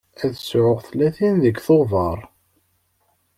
[0.23, 2.19] Ad sɛuɣ tlatin deg Tubeṛ.